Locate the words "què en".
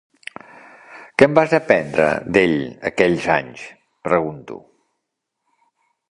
1.21-1.33